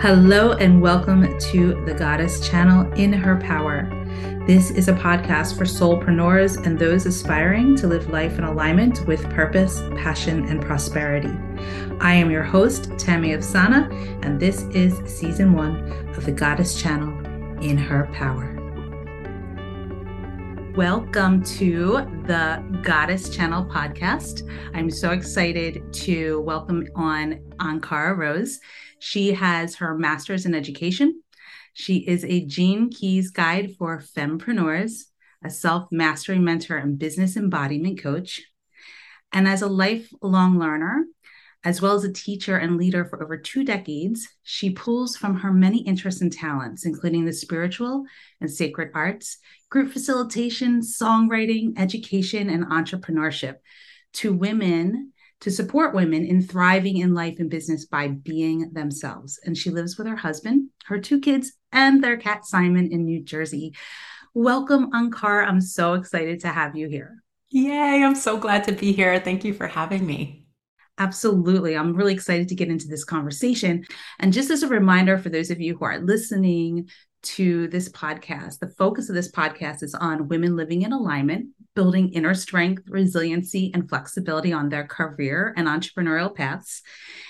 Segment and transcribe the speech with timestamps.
[0.00, 3.86] Hello, and welcome to the Goddess Channel in Her Power.
[4.46, 9.28] This is a podcast for soulpreneurs and those aspiring to live life in alignment with
[9.28, 11.36] purpose, passion, and prosperity.
[12.00, 13.90] I am your host, Tammy Ovsanna,
[14.24, 17.10] and this is season one of the Goddess Channel
[17.62, 18.59] in Her Power.
[20.76, 21.92] Welcome to
[22.26, 24.48] the Goddess Channel podcast.
[24.72, 28.60] I'm so excited to welcome on Ankhara Rose.
[29.00, 31.22] She has her master's in education.
[31.74, 35.06] She is a Gene Keys guide for fempreneurs,
[35.44, 38.40] a self mastery mentor and business embodiment coach.
[39.32, 41.04] And as a lifelong learner,
[41.62, 45.52] as well as a teacher and leader for over two decades, she pulls from her
[45.52, 48.04] many interests and talents, including the spiritual
[48.40, 53.56] and sacred arts, group facilitation, songwriting, education, and entrepreneurship
[54.14, 59.38] to women to support women in thriving in life and business by being themselves.
[59.44, 63.22] And she lives with her husband, her two kids, and their cat Simon in New
[63.22, 63.74] Jersey.
[64.34, 65.46] Welcome, Ankhara.
[65.46, 67.22] I'm so excited to have you here.
[67.48, 69.18] Yay, I'm so glad to be here.
[69.18, 70.39] Thank you for having me.
[71.00, 71.78] Absolutely.
[71.78, 73.86] I'm really excited to get into this conversation.
[74.18, 76.90] And just as a reminder for those of you who are listening
[77.22, 82.12] to this podcast, the focus of this podcast is on women living in alignment, building
[82.12, 86.82] inner strength, resiliency, and flexibility on their career and entrepreneurial paths.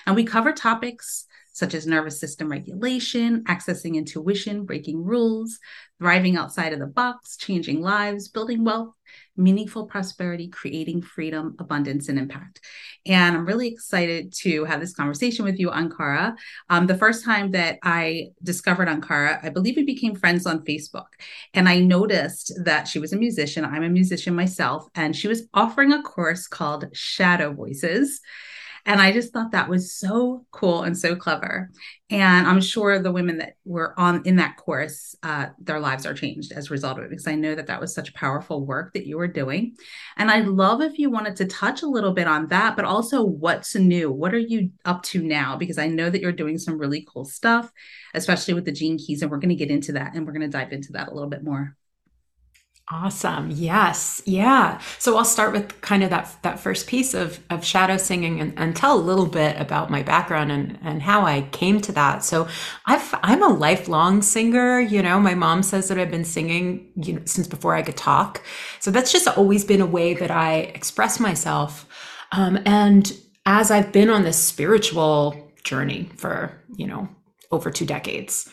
[0.05, 5.59] And we cover topics such as nervous system regulation, accessing intuition, breaking rules,
[5.99, 8.93] thriving outside of the box, changing lives, building wealth,
[9.37, 12.59] meaningful prosperity, creating freedom, abundance, and impact.
[13.05, 16.35] And I'm really excited to have this conversation with you, Ankhara.
[16.69, 21.07] Um, the first time that I discovered Ankhara, I believe we became friends on Facebook.
[21.53, 23.65] And I noticed that she was a musician.
[23.65, 24.87] I'm a musician myself.
[24.95, 28.21] And she was offering a course called Shadow Voices.
[28.85, 31.69] And I just thought that was so cool and so clever.
[32.09, 36.13] And I'm sure the women that were on in that course, uh, their lives are
[36.13, 38.93] changed as a result of it, because I know that that was such powerful work
[38.93, 39.75] that you were doing.
[40.17, 43.23] And I'd love if you wanted to touch a little bit on that, but also
[43.23, 44.11] what's new?
[44.11, 45.55] What are you up to now?
[45.55, 47.71] Because I know that you're doing some really cool stuff,
[48.13, 49.21] especially with the gene keys.
[49.21, 51.13] And we're going to get into that and we're going to dive into that a
[51.13, 51.77] little bit more.
[52.93, 53.49] Awesome.
[53.51, 54.21] Yes.
[54.25, 54.77] Yeah.
[54.99, 58.53] So I'll start with kind of that that first piece of of shadow singing and,
[58.57, 62.21] and tell a little bit about my background and and how I came to that.
[62.25, 62.49] So
[62.85, 64.81] I've I'm a lifelong singer.
[64.81, 67.95] You know, my mom says that I've been singing you know since before I could
[67.95, 68.43] talk.
[68.81, 71.87] So that's just always been a way that I express myself.
[72.33, 73.13] Um, and
[73.45, 77.07] as I've been on this spiritual journey for you know
[77.51, 78.49] over two decades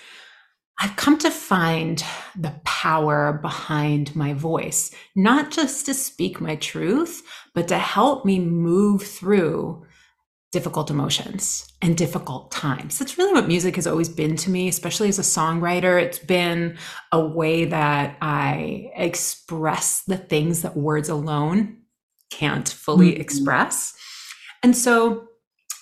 [0.81, 2.05] I've come to find
[2.37, 7.22] the power behind my voice, not just to speak my truth,
[7.55, 9.84] but to help me move through
[10.50, 12.99] difficult emotions and difficult times.
[12.99, 16.00] That's really what music has always been to me, especially as a songwriter.
[16.00, 16.78] It's been
[17.12, 21.78] a way that I express the things that words alone
[22.31, 23.21] can't fully mm-hmm.
[23.21, 23.94] express.
[24.62, 25.28] And so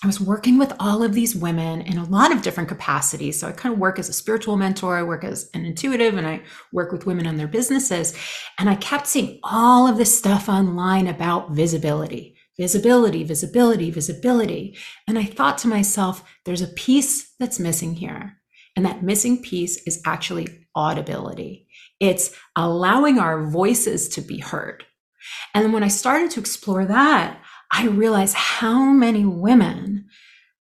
[0.03, 3.39] I was working with all of these women in a lot of different capacities.
[3.39, 6.27] So I kind of work as a spiritual mentor, I work as an intuitive, and
[6.27, 8.15] I work with women on their businesses.
[8.59, 14.77] And I kept seeing all of this stuff online about visibility, visibility, visibility, visibility.
[15.07, 18.37] And I thought to myself, there's a piece that's missing here.
[18.75, 21.67] And that missing piece is actually audibility.
[21.99, 24.85] It's allowing our voices to be heard.
[25.55, 27.41] And when I started to explore that,
[27.71, 30.05] I realize how many women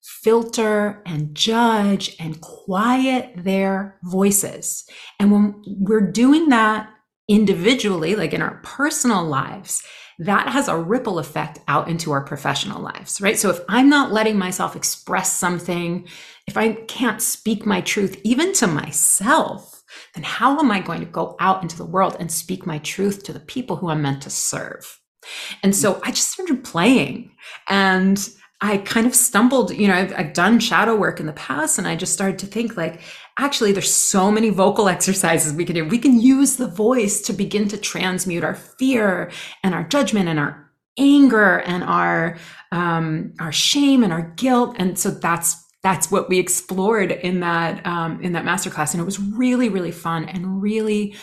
[0.01, 4.85] filter and judge and quiet their voices.
[5.19, 6.89] And when we're doing that
[7.27, 9.83] individually, like in our personal lives,
[10.19, 13.37] that has a ripple effect out into our professional lives, right?
[13.37, 16.07] So if I'm not letting myself express something,
[16.47, 19.83] if I can't speak my truth, even to myself,
[20.13, 23.23] then how am I going to go out into the world and speak my truth
[23.23, 24.99] to the people who I'm meant to serve?
[25.61, 27.31] And so I just started playing
[27.69, 28.29] and
[28.63, 31.85] I kind of stumbled, you know, I've, I've, done shadow work in the past and
[31.85, 33.01] I just started to think like,
[33.37, 35.85] actually, there's so many vocal exercises we can do.
[35.85, 39.31] We can use the voice to begin to transmute our fear
[39.63, 42.37] and our judgment and our anger and our,
[42.71, 44.77] um, our shame and our guilt.
[44.79, 48.93] And so that's, that's what we explored in that, um, in that masterclass.
[48.93, 51.15] And it was really, really fun and really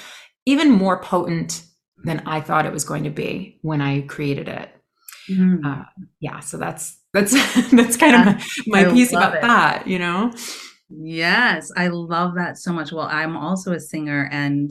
[0.44, 1.62] even more potent
[2.04, 4.70] than I thought it was going to be when I created it.
[5.28, 5.64] Mm.
[5.64, 5.84] Uh,
[6.20, 7.32] yeah, so that's that's
[7.72, 9.42] that's kind of my, my piece about it.
[9.42, 10.32] that, you know.
[10.88, 12.92] Yes, I love that so much.
[12.92, 14.70] Well, I'm also a singer and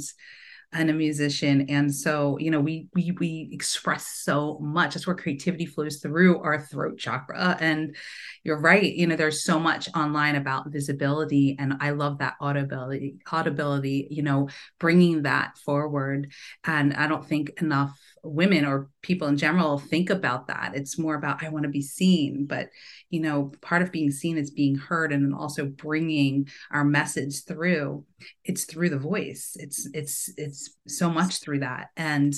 [0.71, 4.94] and a musician and so you know we we we express so much.
[4.94, 7.95] That's where creativity flows through our throat chakra and
[8.44, 13.18] you're right you know there's so much online about visibility and i love that audibility
[13.31, 14.50] audibility you know
[14.80, 16.31] bringing that forward
[16.63, 20.71] and i don't think enough women or people in general think about that.
[20.75, 22.69] It's more about i want to be seen but
[23.10, 27.45] you know part of being seen is being heard and then also bringing our message
[27.45, 28.06] through.
[28.44, 29.56] It's through the voice.
[29.60, 31.89] It's it's it's so much through that.
[31.95, 32.33] And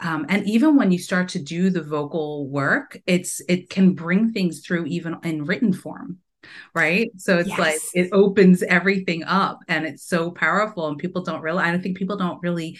[0.00, 4.32] um, and even when you start to do the vocal work it's it can bring
[4.32, 6.18] things through even in written form
[6.74, 7.10] right?
[7.16, 7.58] So it's yes.
[7.58, 11.82] like it opens everything up and it's so powerful and people don't really i don't
[11.82, 12.78] think people don't really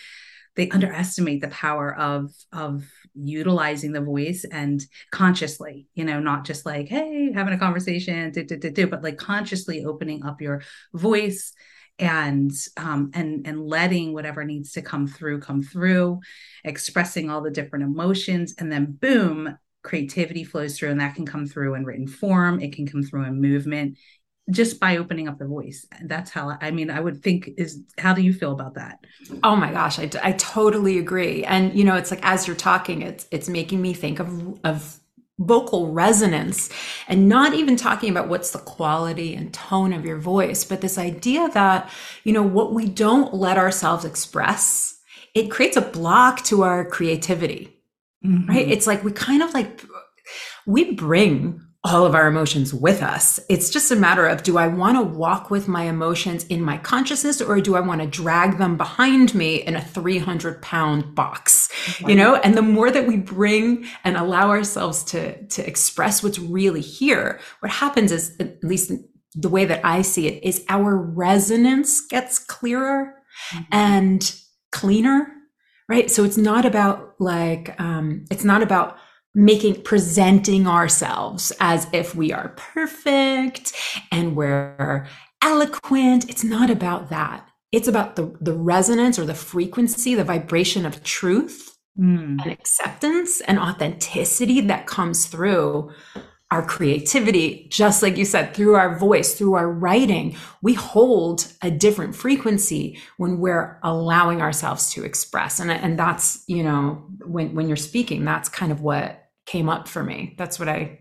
[0.56, 2.84] they underestimate the power of of
[3.14, 8.42] utilizing the voice and consciously you know not just like hey having a conversation do,
[8.44, 10.62] do, do, but like consciously opening up your
[10.92, 11.52] voice
[12.00, 16.18] and um and and letting whatever needs to come through come through
[16.64, 21.46] expressing all the different emotions and then boom creativity flows through and that can come
[21.46, 22.58] through in written form.
[22.58, 23.98] It can come through in movement
[24.50, 25.86] just by opening up the voice.
[26.02, 29.04] That's how i mean i would think is how do you feel about that?
[29.42, 31.44] Oh my gosh i, I totally agree.
[31.44, 35.00] And you know it's like as you're talking it's it's making me think of of
[35.38, 36.70] vocal resonance
[37.08, 40.96] and not even talking about what's the quality and tone of your voice but this
[40.96, 41.90] idea that
[42.22, 44.96] you know what we don't let ourselves express
[45.34, 47.76] it creates a block to our creativity
[48.24, 48.48] mm-hmm.
[48.48, 49.82] right it's like we kind of like
[50.66, 53.38] we bring all of our emotions with us.
[53.50, 56.78] It's just a matter of do I want to walk with my emotions in my
[56.78, 61.68] consciousness or do I want to drag them behind me in a 300 pound box?
[62.00, 66.38] You know, and the more that we bring and allow ourselves to, to express what's
[66.38, 68.90] really here, what happens is, at least
[69.34, 73.14] the way that I see it, is our resonance gets clearer
[73.50, 73.64] mm-hmm.
[73.72, 74.34] and
[74.72, 75.30] cleaner,
[75.86, 76.10] right?
[76.10, 78.96] So it's not about like, um, it's not about
[79.34, 83.72] making presenting ourselves as if we are perfect
[84.12, 85.06] and we're
[85.42, 86.28] eloquent.
[86.30, 87.48] It's not about that.
[87.72, 92.40] It's about the the resonance or the frequency the vibration of truth mm.
[92.40, 95.90] and acceptance and authenticity that comes through
[96.52, 97.66] our creativity.
[97.72, 103.00] Just like you said through our voice through our writing we hold a different frequency
[103.16, 105.58] when we're allowing ourselves to express.
[105.58, 109.88] And and that's you know when when you're speaking that's kind of what came up
[109.88, 110.34] for me.
[110.38, 111.00] That's what I,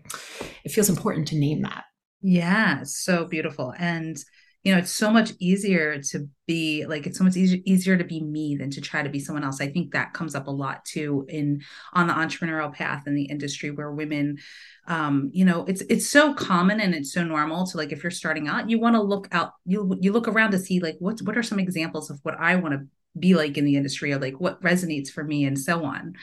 [0.64, 1.84] it feels important to name that.
[2.22, 3.74] Yeah, so beautiful.
[3.78, 4.16] And,
[4.62, 8.04] you know, it's so much easier to be like, it's so much easier, easier to
[8.04, 9.60] be me than to try to be someone else.
[9.60, 11.60] I think that comes up a lot too in
[11.92, 14.38] on the entrepreneurial path in the industry where women,
[14.86, 18.10] um, you know, it's it's so common and it's so normal to like if you're
[18.10, 21.20] starting out, you want to look out, you you look around to see like what
[21.20, 22.86] what are some examples of what I want to
[23.18, 26.14] be like in the industry or like what resonates for me and so on.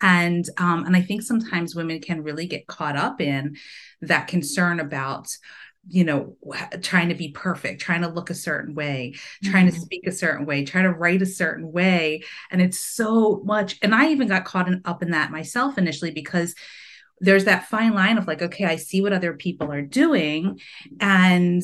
[0.00, 3.56] And um and i think sometimes women can really get caught up in
[4.02, 5.28] that concern about
[5.88, 6.36] you know
[6.82, 9.74] trying to be perfect trying to look a certain way trying mm-hmm.
[9.74, 12.22] to speak a certain way trying to write a certain way.
[12.50, 16.10] And it's so much and i even got caught in, up in that myself initially
[16.10, 16.54] because
[17.22, 20.60] there's that fine line of like okay i see what other people are doing.
[21.00, 21.62] And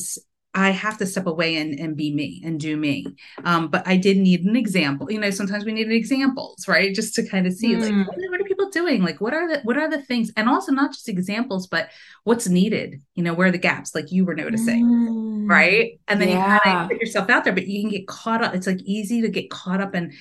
[0.56, 3.04] I have to step away and, and be me and do me.
[3.44, 5.12] Um, but I did need an example.
[5.12, 6.94] You know, sometimes we need examples, right?
[6.94, 7.82] Just to kind of see mm.
[7.82, 9.02] like what, what, are people doing?
[9.02, 10.32] Like what are the what are the things?
[10.34, 11.90] And also not just examples, but
[12.24, 13.02] what's needed.
[13.14, 13.94] You know, where are the gaps?
[13.94, 15.48] Like you were noticing, mm.
[15.50, 16.00] right?
[16.08, 16.54] And then yeah.
[16.54, 18.54] you kind of put yourself out there, but you can get caught up.
[18.54, 20.14] It's like easy to get caught up and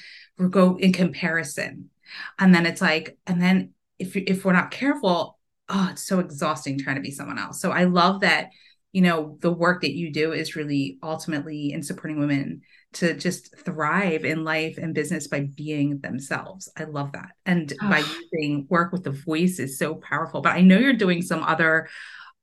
[0.51, 1.89] go in comparison,
[2.37, 5.39] and then it's like, and then if if we're not careful,
[5.69, 7.61] oh, it's so exhausting trying to be someone else.
[7.61, 8.49] So I love that
[8.95, 12.61] you know the work that you do is really ultimately in supporting women
[12.93, 16.69] to just thrive in life and business by being themselves.
[16.77, 17.31] I love that.
[17.45, 17.89] And oh.
[17.89, 20.39] by using work with the voice is so powerful.
[20.39, 21.89] But i know you're doing some other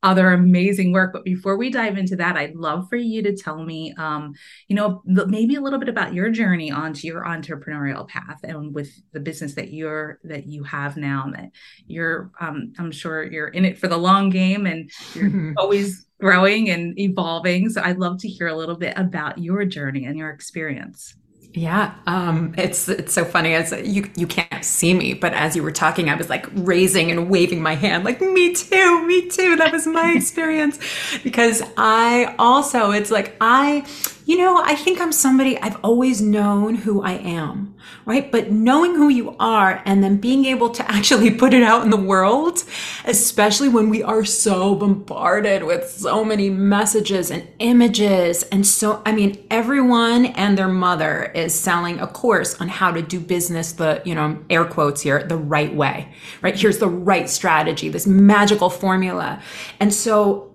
[0.02, 1.14] other amazing work.
[1.14, 4.34] But before we dive into that i'd love for you to tell me um,
[4.68, 8.90] you know maybe a little bit about your journey onto your entrepreneurial path and with
[9.12, 11.50] the business that you're that you have now and that
[11.86, 16.70] you're um, i'm sure you're in it for the long game and you're always growing
[16.70, 17.68] and evolving.
[17.68, 21.16] So I'd love to hear a little bit about your journey and your experience.
[21.52, 25.62] Yeah, um, it's it's so funny as you you can't see me, but as you
[25.62, 29.56] were talking, I was like raising and waving my hand, like me too, me too.
[29.56, 30.78] That was my experience
[31.22, 33.84] because I also it's like I
[34.24, 37.74] you know, I think I'm somebody I've always known who I am,
[38.04, 38.30] right?
[38.30, 41.90] But knowing who you are and then being able to actually put it out in
[41.90, 42.62] the world,
[43.04, 48.44] especially when we are so bombarded with so many messages and images.
[48.44, 53.02] And so, I mean, everyone and their mother is selling a course on how to
[53.02, 56.12] do business the, you know, air quotes here, the right way,
[56.42, 56.58] right?
[56.58, 59.42] Here's the right strategy, this magical formula.
[59.80, 60.48] And so,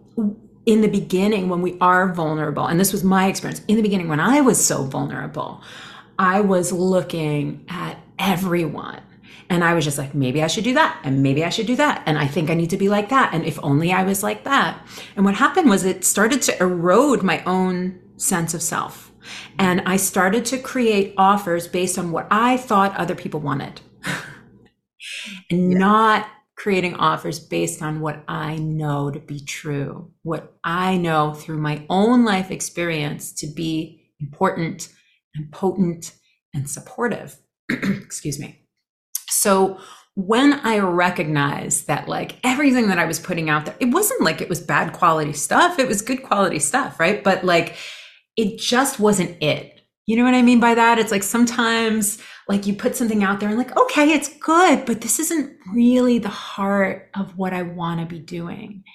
[0.67, 4.09] in the beginning when we are vulnerable and this was my experience in the beginning
[4.09, 5.63] when i was so vulnerable
[6.19, 9.01] i was looking at everyone
[9.49, 11.75] and i was just like maybe i should do that and maybe i should do
[11.75, 14.21] that and i think i need to be like that and if only i was
[14.21, 19.13] like that and what happened was it started to erode my own sense of self
[19.57, 23.79] and i started to create offers based on what i thought other people wanted
[25.49, 25.77] and yeah.
[25.77, 31.59] not creating offers based on what I know to be true, what I know through
[31.59, 34.89] my own life experience to be important
[35.35, 36.13] and potent
[36.53, 37.37] and supportive.
[37.69, 38.65] Excuse me.
[39.29, 39.79] So
[40.15, 44.41] when I recognized that like everything that I was putting out there, it wasn't like
[44.41, 47.23] it was bad quality stuff, it was good quality stuff, right?
[47.23, 47.75] But like
[48.35, 49.76] it just wasn't it.
[50.07, 50.99] You know what I mean by that?
[50.99, 55.01] It's like sometimes like you put something out there and like, okay, it's good, but
[55.01, 58.85] this isn't really the heart of what I want to be doing.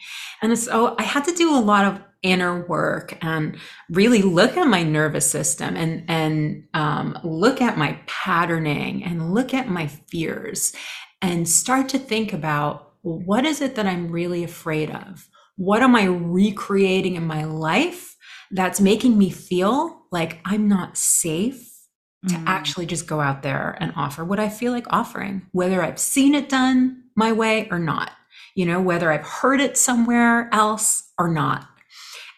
[0.41, 3.59] And so I had to do a lot of inner work and
[3.91, 9.53] really look at my nervous system and and um, look at my patterning and look
[9.53, 10.73] at my fears
[11.21, 15.29] and start to think about well, what is it that I'm really afraid of?
[15.57, 18.17] What am I recreating in my life
[18.51, 21.69] that's making me feel like I'm not safe
[22.29, 22.45] to mm.
[22.47, 26.35] actually just go out there and offer what I feel like offering, whether I've seen
[26.35, 28.13] it done my way or not,
[28.55, 31.67] you know, whether I've heard it somewhere else or not.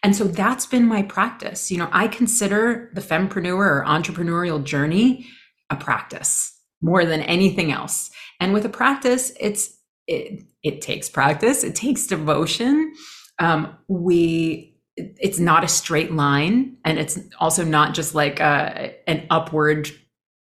[0.02, 1.70] And so that's been my practice.
[1.70, 5.26] You know, I consider the fempreneur or entrepreneurial journey
[5.70, 8.10] a practice more than anything else.
[8.40, 12.92] And with a practice, it's it, it takes practice, it takes devotion.
[13.38, 19.26] Um, we it's not a straight line and it's also not just like a, an
[19.30, 19.90] upward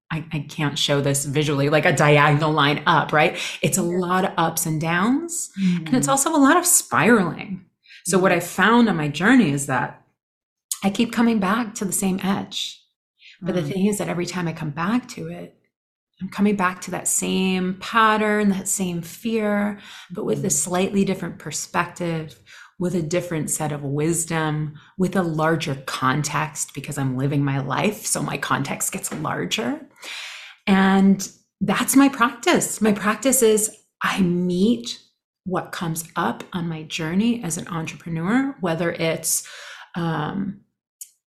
[0.09, 4.23] I, I, can't show this visually like a diagonal line up right it's a lot
[4.23, 5.87] of ups and downs mm-hmm.
[5.87, 6.11] and it's mm-hmm.
[6.11, 7.65] also a lot of spiraling
[8.05, 8.23] so mm-hmm.
[8.23, 10.01] what i found on my journey is that
[10.83, 12.81] i keep coming back to the same edge
[13.41, 13.65] but mm-hmm.
[13.65, 13.73] the mm.
[13.73, 15.57] thing is that every time i come back to it
[16.21, 19.77] i'm coming back to that same pattern that same fear
[20.09, 20.51] but with a mm.
[20.51, 22.39] slightly different perspective
[22.79, 28.05] with a different set of wisdom, with a larger context because I'm living my life.
[28.05, 29.81] So my context gets larger.
[30.67, 31.27] And
[31.61, 32.81] that's my practice.
[32.81, 34.99] My practice is I meet
[35.45, 39.47] what comes up on my journey as an entrepreneur, whether it's
[39.95, 40.61] um,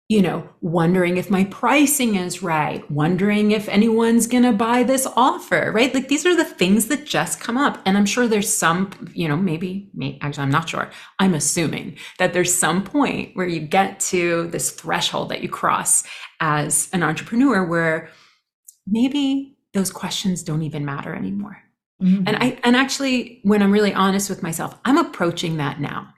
[0.09, 5.07] you know, wondering if my pricing is right, wondering if anyone's going to buy this
[5.17, 5.95] offer, right?
[5.95, 7.81] Like these are the things that just come up.
[7.87, 10.91] And I'm sure there's some, you know, maybe, maybe actually, I'm not sure.
[11.19, 16.05] I'm assuming that there's some point where you get to this threshold that you cross
[16.39, 18.11] as an entrepreneur where
[18.87, 21.63] maybe those questions don't even matter anymore.
[22.03, 22.25] Mm-hmm.
[22.27, 26.11] And I, and actually, when I'm really honest with myself, I'm approaching that now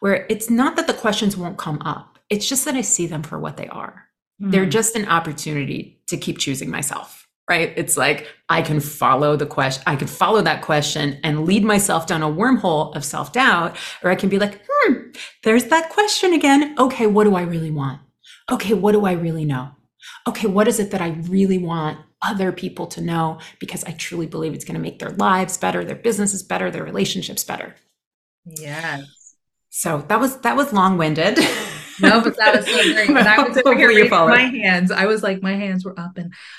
[0.00, 3.22] where it's not that the questions won't come up it's just that I see them
[3.22, 4.04] for what they are.
[4.42, 4.50] Mm.
[4.52, 7.72] They're just an opportunity to keep choosing myself, right?
[7.76, 12.06] It's like I can follow the question, I can follow that question and lead myself
[12.06, 14.94] down a wormhole of self doubt, or I can be like, hmm,
[15.44, 16.76] there's that question again.
[16.78, 18.00] Okay, what do I really want?
[18.50, 19.70] Okay, what do I really know?
[20.26, 24.26] Okay, what is it that I really want other people to know because I truly
[24.26, 27.76] believe it's going to make their lives better, their businesses better, their relationships better.
[28.44, 29.36] Yes.
[29.70, 31.38] So that was that was long-winded.
[32.00, 33.08] no, but that was so great.
[33.08, 36.18] When I was over here raising my hands, I was like, my hands were up,
[36.18, 36.32] and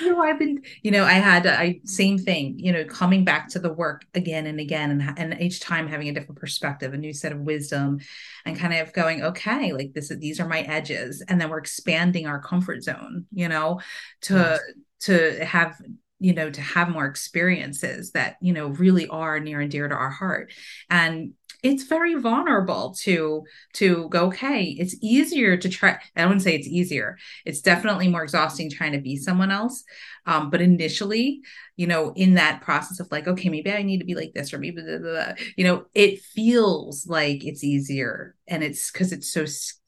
[0.00, 3.48] you know, I've been, you know, I had I same thing, you know, coming back
[3.50, 6.98] to the work again and again, and and each time having a different perspective, a
[6.98, 8.00] new set of wisdom,
[8.44, 12.26] and kind of going, okay, like this, these are my edges, and then we're expanding
[12.26, 13.80] our comfort zone, you know,
[14.22, 14.60] to yes.
[15.00, 15.80] to have
[16.22, 19.94] you know to have more experiences that you know really are near and dear to
[19.94, 20.52] our heart
[20.88, 23.42] and it's very vulnerable to
[23.72, 28.22] to go okay it's easier to try i wouldn't say it's easier it's definitely more
[28.22, 29.84] exhausting trying to be someone else
[30.26, 31.40] um, but initially
[31.76, 34.52] you know in that process of like okay maybe i need to be like this
[34.52, 39.12] or maybe blah, blah, blah, you know it feels like it's easier and it's because
[39.12, 39.44] it's so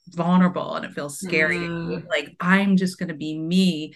[0.08, 2.06] vulnerable and it feels scary mm.
[2.08, 3.94] like i'm just going to be me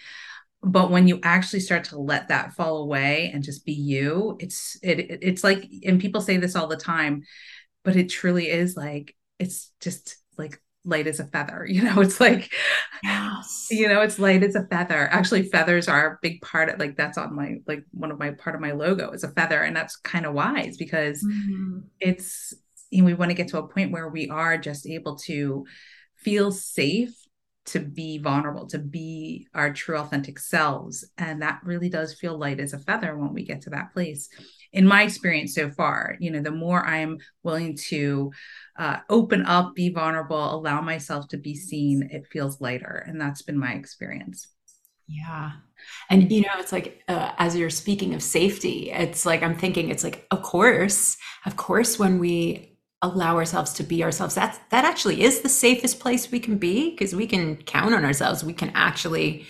[0.61, 4.77] but when you actually start to let that fall away and just be you it's
[4.81, 7.23] it it's like and people say this all the time
[7.83, 11.65] but it truly is like it's just like light as a feather.
[11.69, 12.51] You know, it's like,
[13.03, 13.67] yes.
[13.71, 15.07] you know, it's light as a feather.
[15.11, 18.31] Actually, feathers are a big part of like that's on my like one of my
[18.31, 21.79] part of my logo is a feather, and that's kind of wise because mm-hmm.
[21.99, 22.53] it's
[22.89, 25.65] you know, we want to get to a point where we are just able to
[26.15, 27.15] feel safe
[27.65, 31.07] to be vulnerable, to be our true authentic selves.
[31.17, 34.29] And that really does feel light as a feather when we get to that place.
[34.71, 38.31] In my experience so far, you know, the more I'm willing to
[38.77, 43.03] uh, open up, be vulnerable, allow myself to be seen, it feels lighter.
[43.07, 44.47] And that's been my experience.
[45.07, 45.51] Yeah.
[46.09, 49.89] And, you know, it's like, uh, as you're speaking of safety, it's like, I'm thinking,
[49.89, 54.83] it's like, of course, of course, when we allow ourselves to be ourselves that's that
[54.83, 58.51] actually is the safest place we can be because we can count on ourselves we
[58.51, 59.45] can actually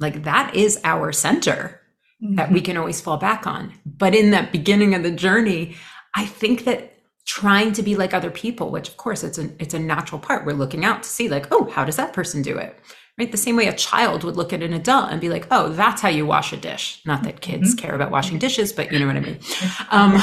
[0.00, 1.80] like that is our center
[2.22, 2.36] mm-hmm.
[2.36, 2.66] that we mm-hmm.
[2.66, 3.72] can always fall back on.
[3.84, 5.76] But in that beginning of the journey
[6.14, 6.94] i think that
[7.26, 10.46] trying to be like other people which of course it's a it's a natural part.
[10.46, 12.78] We're looking out to see like oh how does that person do it?
[13.18, 13.30] Right?
[13.30, 16.00] The same way a child would look at an adult and be like oh that's
[16.00, 17.02] how you wash a dish.
[17.04, 17.86] Not that kids mm-hmm.
[17.86, 19.38] care about washing dishes but you know what i mean.
[19.90, 20.20] Um,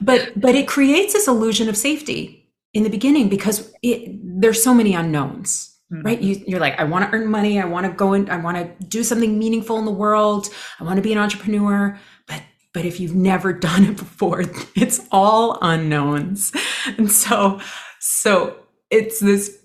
[0.00, 4.72] but but it creates this illusion of safety in the beginning because it, there's so
[4.72, 6.02] many unknowns mm-hmm.
[6.02, 7.60] right you, you're like i want to earn money.
[7.60, 10.48] I want to go and i want to do something meaningful in the world.
[10.78, 11.98] I want to be an entrepreneur.
[12.26, 12.42] But
[12.72, 14.42] but if you've never done it before
[14.74, 16.52] it's all unknowns.
[16.98, 17.60] And so
[17.98, 18.56] so
[18.90, 19.58] it's this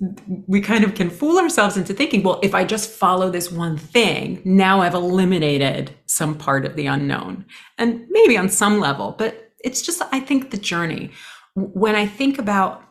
[0.47, 3.75] we kind of can fool ourselves into thinking well if i just follow this one
[3.75, 7.45] thing now i've eliminated some part of the unknown.
[7.77, 11.11] And maybe on some level but it's just i think the journey.
[11.55, 12.83] When i think about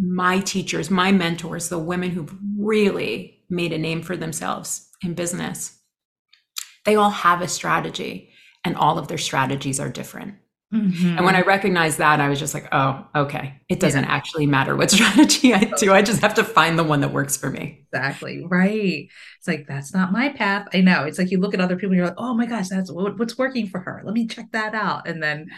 [0.00, 5.78] my teachers my mentors the women who've really made a name for themselves in business
[6.84, 8.30] they all have a strategy
[8.64, 10.34] and all of their strategies are different
[10.72, 11.16] Mm-hmm.
[11.16, 13.60] And when I recognized that, I was just like, oh, okay.
[13.68, 14.10] It doesn't yeah.
[14.10, 15.92] actually matter what strategy I do.
[15.92, 17.86] I just have to find the one that works for me.
[17.92, 18.46] Exactly.
[18.46, 19.08] Right.
[19.38, 20.68] It's like, that's not my path.
[20.72, 21.04] I know.
[21.04, 23.18] It's like you look at other people and you're like, oh my gosh, that's what,
[23.18, 24.02] what's working for her.
[24.04, 25.08] Let me check that out.
[25.08, 25.50] And then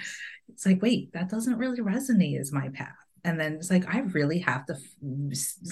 [0.48, 2.96] it's like, wait, that doesn't really resonate as my path.
[3.24, 4.76] And then it's like, I really have to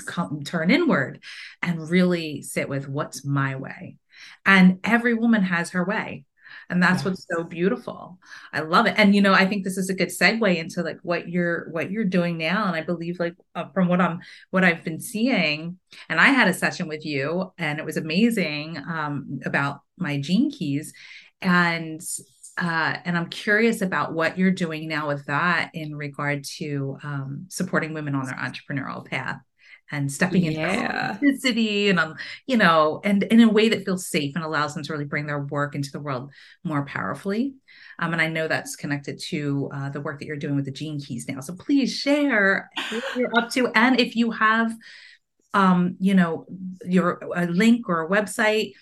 [0.07, 1.21] come, turn inward
[1.63, 3.99] and really sit with what's my way.
[4.47, 6.25] And every woman has her way
[6.69, 8.19] and that's what's so beautiful.
[8.53, 8.95] I love it.
[8.97, 11.91] And you know i think this is a good segue into like what you're what
[11.91, 12.67] you're doing now.
[12.67, 15.79] And i believe like uh, from what i'm what i've been seeing
[16.09, 20.51] and i had a session with you and it was amazing um, about my gene
[20.51, 20.93] keys.
[21.43, 22.01] And
[22.61, 27.47] uh, and I'm curious about what you're doing now with that in regard to um,
[27.49, 29.41] supporting women on their entrepreneurial path
[29.91, 30.51] and stepping yeah.
[30.51, 32.15] into authenticity and um,
[32.47, 35.07] you know, and, and in a way that feels safe and allows them to really
[35.07, 36.31] bring their work into the world
[36.63, 37.55] more powerfully.
[37.99, 40.71] Um, and I know that's connected to uh, the work that you're doing with the
[40.71, 41.41] Gene Keys now.
[41.41, 44.77] So please share what you're up to, and if you have,
[45.55, 46.47] um, you know,
[46.85, 48.73] your a link or a website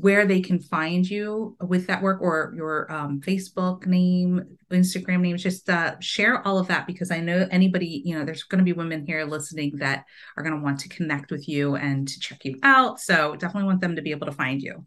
[0.00, 5.36] where they can find you with that work or your um, Facebook name, Instagram name.
[5.36, 8.64] Just uh, share all of that because I know anybody, you know, there's going to
[8.64, 10.04] be women here listening that
[10.36, 13.00] are going to want to connect with you and to check you out.
[13.00, 14.84] So definitely want them to be able to find you.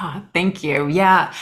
[0.00, 0.88] Oh, thank you.
[0.88, 1.32] Yeah.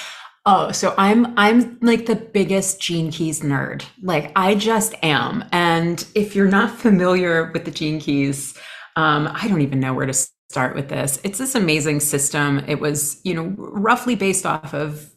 [0.45, 3.83] Oh, so I'm I'm like the biggest Gene Keys nerd.
[4.03, 5.43] Like I just am.
[5.53, 8.55] And if you're not familiar with the Gene Keys,
[8.97, 10.13] um, I don't even know where to
[10.55, 11.19] start with this.
[11.25, 12.65] It's this amazing system.
[12.69, 15.11] It was, you know, roughly based off of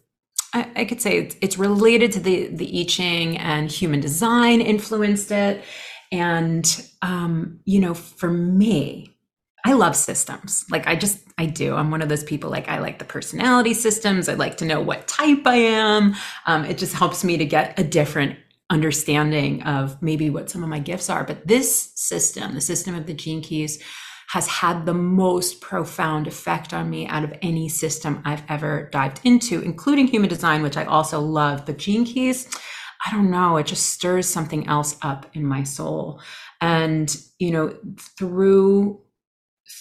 [0.51, 4.61] I, I could say it's, it's related to the the I Ching and human design
[4.61, 5.63] influenced it.
[6.11, 6.65] And
[7.03, 9.15] um, you know, for me,
[9.63, 10.65] I love systems.
[10.71, 11.75] Like I just I do.
[11.75, 14.27] I'm one of those people like I like the personality systems.
[14.27, 16.15] I like to know what type I am.
[16.47, 18.39] Um, it just helps me to get a different
[18.71, 21.23] understanding of maybe what some of my gifts are.
[21.23, 23.83] But this system, the system of the gene keys,
[24.27, 29.21] has had the most profound effect on me out of any system I've ever dived
[29.23, 31.65] into, including human design, which I also love.
[31.65, 32.49] But Gene Keys,
[33.05, 36.21] I don't know, it just stirs something else up in my soul.
[36.59, 37.77] And, you know,
[38.17, 39.01] through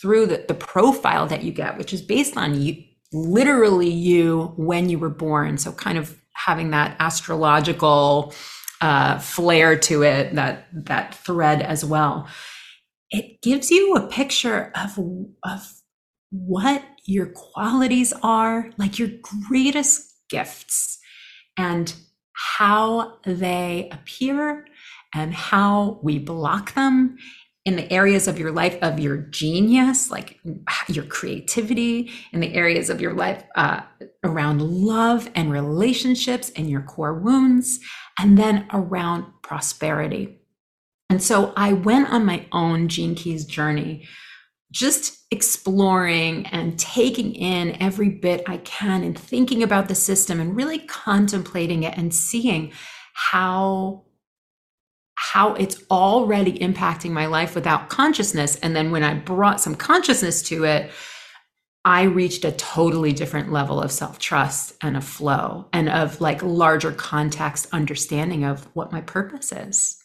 [0.00, 2.82] through the, the profile that you get, which is based on you
[3.12, 5.58] literally you when you were born.
[5.58, 8.34] So kind of having that astrological
[8.80, 12.28] uh, flair to it, that that thread as well
[13.16, 14.98] it gives you a picture of,
[15.42, 15.72] of
[16.30, 19.08] what your qualities are, like your
[19.48, 20.98] greatest gifts,
[21.56, 21.94] and
[22.34, 24.66] how they appear
[25.14, 27.16] and how we block them
[27.64, 30.38] in the areas of your life of your genius, like
[30.88, 33.80] your creativity, in the areas of your life uh,
[34.24, 37.80] around love and relationships and your core wounds,
[38.18, 40.38] and then around prosperity
[41.08, 44.06] And so I went on my own Gene Keys journey,
[44.72, 50.56] just exploring and taking in every bit I can and thinking about the system and
[50.56, 52.72] really contemplating it and seeing
[53.14, 54.04] how
[55.18, 60.42] how it's already impacting my life without consciousness and then when I brought some consciousness
[60.44, 60.90] to it
[61.86, 66.42] I reached a totally different level of self trust and of flow and of like
[66.42, 69.96] larger context understanding of what my purpose is.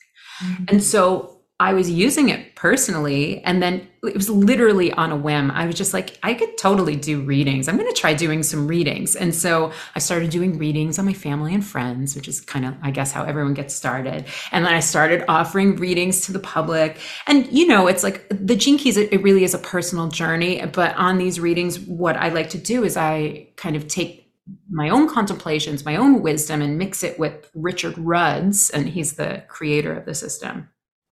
[0.43, 0.63] Mm-hmm.
[0.67, 3.43] And so I was using it personally.
[3.43, 5.51] And then it was literally on a whim.
[5.51, 7.67] I was just like, I could totally do readings.
[7.67, 9.15] I'm going to try doing some readings.
[9.15, 12.73] And so I started doing readings on my family and friends, which is kind of,
[12.81, 14.25] I guess, how everyone gets started.
[14.51, 16.99] And then I started offering readings to the public.
[17.27, 20.65] And, you know, it's like the it, it really is a personal journey.
[20.65, 24.20] But on these readings, what I like to do is I kind of take
[24.69, 29.43] my own contemplations, my own wisdom, and mix it with Richard Rudd's, and he's the
[29.47, 30.69] creator of the system.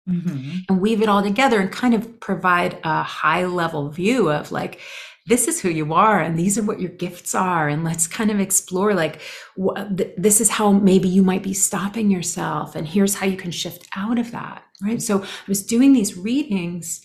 [0.10, 0.60] Mm-hmm.
[0.68, 4.80] and weave it all together and kind of provide a high level view of like
[5.28, 8.32] this is who you are and these are what your gifts are and let's kind
[8.32, 9.22] of explore like
[9.56, 13.38] wh- th- this is how maybe you might be stopping yourself and here's how you
[13.38, 15.02] can shift out of that right?
[15.02, 17.04] So i was doing these readings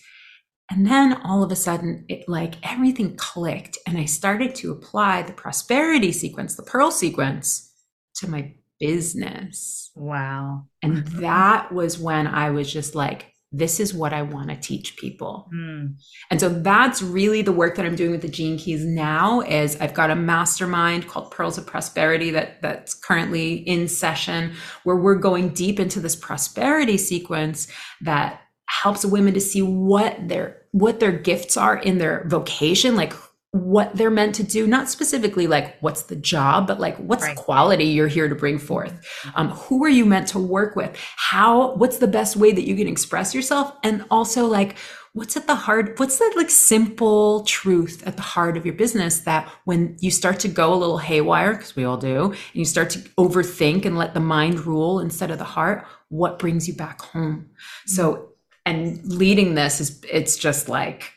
[0.69, 5.21] and then all of a sudden it like everything clicked and i started to apply
[5.21, 7.71] the prosperity sequence the pearl sequence
[8.15, 9.91] to my business.
[9.95, 10.65] Wow.
[10.81, 14.97] And that was when I was just like, this is what I want to teach
[14.97, 15.49] people.
[15.53, 15.95] Mm.
[16.29, 19.77] And so that's really the work that I'm doing with the Gene Keys now is
[19.77, 25.15] I've got a mastermind called Pearls of Prosperity that that's currently in session where we're
[25.15, 27.69] going deep into this prosperity sequence
[28.01, 33.13] that helps women to see what their what their gifts are in their vocation like
[33.55, 37.37] what they're meant to do not specifically like what's the job but like what's right.
[37.37, 41.73] quality you're here to bring forth um, who are you meant to work with how
[41.75, 44.75] what's the best way that you can express yourself and also like
[45.13, 49.21] what's at the heart what's that like simple truth at the heart of your business
[49.21, 52.65] that when you start to go a little haywire because we all do and you
[52.65, 56.73] start to overthink and let the mind rule instead of the heart what brings you
[56.73, 57.89] back home mm-hmm.
[57.89, 58.31] so
[58.65, 61.11] and leading this is it's just like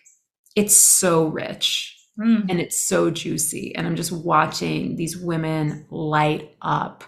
[0.55, 2.47] it's so rich Mm.
[2.49, 3.75] And it's so juicy.
[3.75, 7.05] And I'm just watching these women light up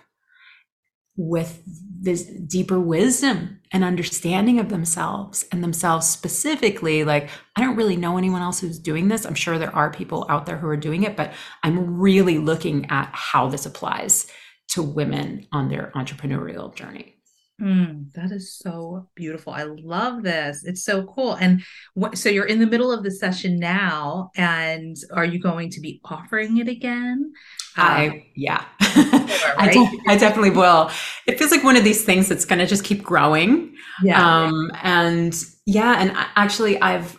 [1.16, 1.62] with
[2.00, 7.05] this deeper wisdom and understanding of themselves and themselves specifically.
[7.05, 9.26] Like, I don't really know anyone else who's doing this.
[9.26, 12.88] I'm sure there are people out there who are doing it, but I'm really looking
[12.90, 14.29] at how this applies
[14.70, 17.19] to women on their entrepreneurial journey.
[17.60, 19.52] Mm, that is so beautiful.
[19.52, 20.64] I love this.
[20.64, 21.34] It's so cool.
[21.34, 21.62] And
[21.94, 25.80] what, so you're in the middle of the session now, and are you going to
[25.80, 27.32] be offering it again?
[27.76, 28.64] I um, yeah,
[28.96, 29.54] right?
[29.58, 30.90] I, de- I definitely will.
[31.26, 33.74] It feels like one of these things that's going to just keep growing.
[34.02, 34.44] Yeah.
[34.44, 35.34] Um, and
[35.66, 37.18] yeah, and actually, I've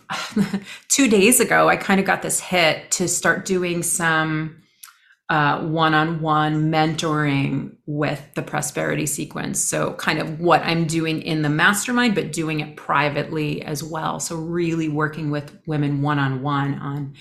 [0.88, 4.61] two days ago I kind of got this hit to start doing some
[5.32, 9.64] uh, one-on-one mentoring with the prosperity sequence.
[9.64, 14.20] So kind of what i'm doing in the mastermind but doing it privately as well.
[14.20, 17.14] So really working with women one-on-one on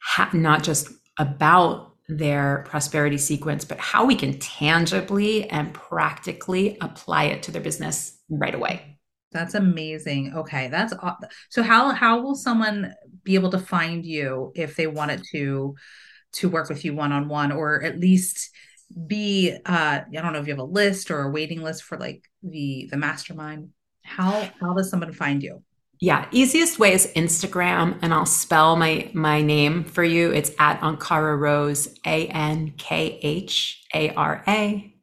[0.00, 7.24] ha- not just about their prosperity sequence but how we can tangibly and practically apply
[7.24, 8.96] it to their business right away.
[9.32, 10.34] That's amazing.
[10.36, 10.94] Okay that's
[11.48, 15.74] so how how will someone be able to find you if they wanted to
[16.32, 18.50] to work with you one on one or at least
[19.06, 21.98] be uh I don't know if you have a list or a waiting list for
[21.98, 23.70] like the the mastermind.
[24.02, 25.62] How how does someone find you?
[26.02, 30.32] Yeah, easiest way is Instagram, and I'll spell my my name for you.
[30.32, 34.94] It's at Ankhara Rose, A N K H A R A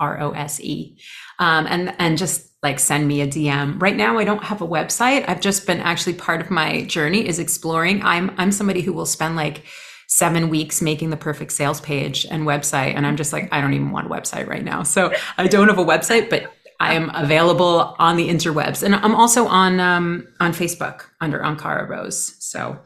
[0.00, 0.98] R O S E,
[1.38, 3.80] um, and and just like send me a DM.
[3.80, 5.28] Right now, I don't have a website.
[5.28, 8.02] I've just been actually part of my journey is exploring.
[8.02, 9.64] I'm I'm somebody who will spend like
[10.08, 12.94] seven weeks making the perfect sales page and website.
[12.94, 14.82] And I'm just like, I don't even want a website right now.
[14.82, 18.82] So I don't have a website, but I am available on the interwebs.
[18.82, 22.34] And I'm also on um, on Facebook under Ankhara Rose.
[22.38, 22.80] So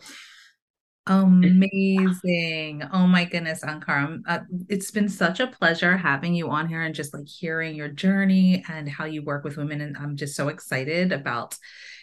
[1.06, 2.84] Amazing.
[2.92, 4.20] Oh my goodness, Ankhara.
[4.26, 7.88] Uh, it's been such a pleasure having you on here and just like hearing your
[7.88, 9.80] journey and how you work with women.
[9.80, 11.56] And I'm just so excited about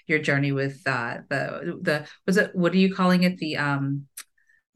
[0.05, 3.37] your journey with uh, the, the, was it, what are you calling it?
[3.37, 4.07] The, um,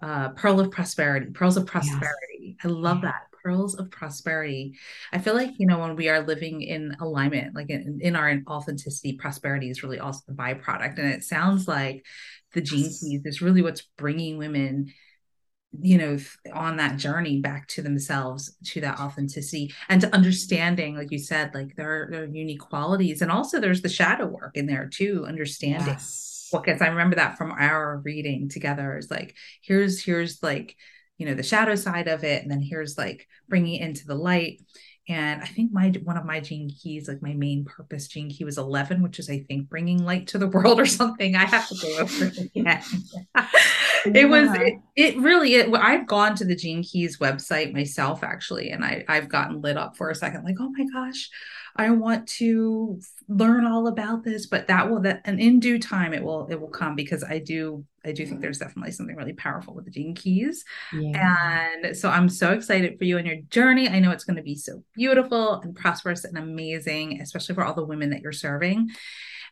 [0.04, 2.10] uh, Pearl of Prosperity, Pearls of Prosperity.
[2.42, 2.58] Yes.
[2.64, 3.12] I love yeah.
[3.12, 3.22] that.
[3.44, 4.78] Pearls of Prosperity.
[5.12, 8.42] I feel like, you know, when we are living in alignment, like in, in our
[8.48, 10.98] authenticity, prosperity is really also the byproduct.
[10.98, 12.06] And it sounds like
[12.54, 14.94] the Gene Keys is really what's bringing women
[15.82, 16.18] you know
[16.54, 21.52] on that journey back to themselves to that authenticity and to understanding like you said
[21.56, 24.88] like there are, there are unique qualities and also there's the shadow work in there
[24.88, 26.33] too understanding yes.
[26.62, 30.76] Gets i remember that from our reading together is like here's here's like
[31.18, 34.16] you know the shadow side of it and then here's like bringing it into the
[34.16, 34.60] light
[35.10, 38.46] and I think my one of my gene keys, like my main purpose gene key,
[38.46, 41.36] was eleven, which is I think bringing light to the world or something.
[41.36, 42.82] I have to go over it again.
[44.06, 48.70] it was it, it, really it, I've gone to the Gene Keys website myself actually,
[48.70, 51.30] and I I've gotten lit up for a second, like oh my gosh,
[51.76, 56.14] I want to learn all about this, but that will that and in due time
[56.14, 59.34] it will it will come because I do I do think there's definitely something really
[59.34, 60.66] powerful with the gene keys.
[60.92, 61.70] Yeah.
[61.84, 63.88] And so I'm so excited for you and your journey.
[63.88, 67.74] I know it's going to be so beautiful and prosperous and amazing, especially for all
[67.74, 68.90] the women that you're serving.